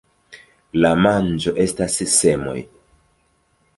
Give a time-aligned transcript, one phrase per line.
[0.85, 2.57] La manĝo estas semoj.